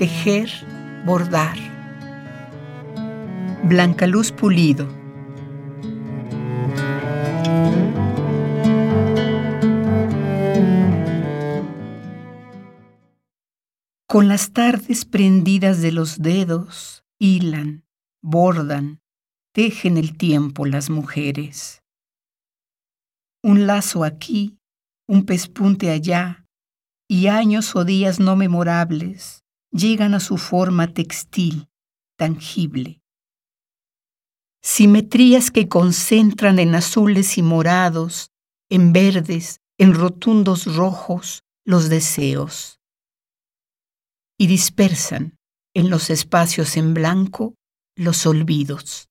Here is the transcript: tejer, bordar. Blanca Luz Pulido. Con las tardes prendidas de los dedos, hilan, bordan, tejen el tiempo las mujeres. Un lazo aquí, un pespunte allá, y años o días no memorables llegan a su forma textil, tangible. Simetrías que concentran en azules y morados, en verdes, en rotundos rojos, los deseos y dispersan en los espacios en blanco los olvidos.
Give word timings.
tejer, 0.00 0.50
bordar. 1.04 1.58
Blanca 3.64 4.06
Luz 4.06 4.32
Pulido. 4.32 4.88
Con 14.08 14.28
las 14.28 14.52
tardes 14.54 15.04
prendidas 15.04 15.82
de 15.82 15.92
los 15.92 16.22
dedos, 16.22 17.04
hilan, 17.18 17.84
bordan, 18.22 19.02
tejen 19.52 19.98
el 19.98 20.16
tiempo 20.16 20.64
las 20.64 20.88
mujeres. 20.88 21.82
Un 23.42 23.66
lazo 23.66 24.04
aquí, 24.04 24.56
un 25.06 25.26
pespunte 25.26 25.90
allá, 25.90 26.46
y 27.06 27.26
años 27.26 27.76
o 27.76 27.84
días 27.84 28.18
no 28.18 28.34
memorables 28.34 29.39
llegan 29.70 30.14
a 30.14 30.20
su 30.20 30.36
forma 30.36 30.92
textil, 30.92 31.68
tangible. 32.16 33.00
Simetrías 34.62 35.50
que 35.50 35.68
concentran 35.68 36.58
en 36.58 36.74
azules 36.74 37.38
y 37.38 37.42
morados, 37.42 38.30
en 38.68 38.92
verdes, 38.92 39.60
en 39.78 39.94
rotundos 39.94 40.74
rojos, 40.76 41.44
los 41.64 41.88
deseos 41.88 42.80
y 44.40 44.46
dispersan 44.46 45.36
en 45.74 45.90
los 45.90 46.08
espacios 46.08 46.78
en 46.78 46.94
blanco 46.94 47.56
los 47.94 48.24
olvidos. 48.24 49.10